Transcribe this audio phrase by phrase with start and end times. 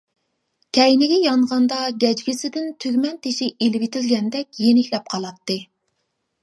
[0.77, 5.63] كەينىگە يانغاندا گەجگىسىدىن تۈگمەن تېشى ئېلىۋېتىلگەندەك يېنىكلەپ قالاتتى.